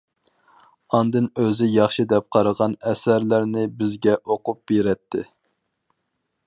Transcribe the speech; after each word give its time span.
ئاندىن 0.97 1.27
ئۆزى 1.41 1.67
ياخشى 1.73 2.05
دەپ 2.13 2.27
قارىغان 2.37 2.73
ئەسەرلەرنى 2.93 3.67
بىزگە 3.83 4.19
ئوقۇپ 4.29 4.63
بېرەتتى. 4.73 5.27